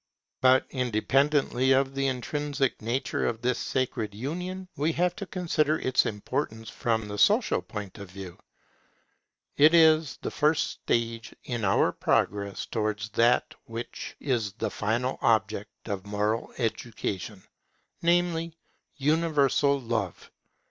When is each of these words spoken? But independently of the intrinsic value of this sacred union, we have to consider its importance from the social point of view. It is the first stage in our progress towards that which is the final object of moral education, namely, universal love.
But 0.41 0.65
independently 0.71 1.73
of 1.73 1.93
the 1.93 2.07
intrinsic 2.07 2.79
value 2.81 3.27
of 3.29 3.43
this 3.43 3.59
sacred 3.59 4.15
union, 4.15 4.67
we 4.75 4.93
have 4.93 5.15
to 5.17 5.27
consider 5.27 5.77
its 5.77 6.07
importance 6.07 6.71
from 6.71 7.07
the 7.07 7.19
social 7.19 7.61
point 7.61 7.99
of 7.99 8.09
view. 8.09 8.39
It 9.57 9.75
is 9.75 10.17
the 10.23 10.31
first 10.31 10.71
stage 10.71 11.35
in 11.43 11.63
our 11.63 11.91
progress 11.91 12.65
towards 12.65 13.09
that 13.09 13.53
which 13.65 14.15
is 14.19 14.53
the 14.53 14.71
final 14.71 15.19
object 15.21 15.87
of 15.87 16.07
moral 16.07 16.51
education, 16.57 17.43
namely, 18.01 18.57
universal 18.97 19.79
love. 19.79 20.31